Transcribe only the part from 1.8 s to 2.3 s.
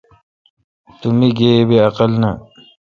عقل